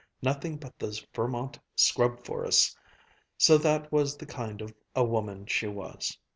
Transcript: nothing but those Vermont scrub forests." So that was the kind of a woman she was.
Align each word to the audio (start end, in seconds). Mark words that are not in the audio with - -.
nothing 0.23 0.57
but 0.57 0.79
those 0.79 1.05
Vermont 1.13 1.59
scrub 1.75 2.25
forests." 2.25 2.75
So 3.37 3.59
that 3.59 3.91
was 3.91 4.17
the 4.17 4.25
kind 4.25 4.59
of 4.59 4.73
a 4.95 5.03
woman 5.03 5.45
she 5.45 5.67
was. 5.67 6.17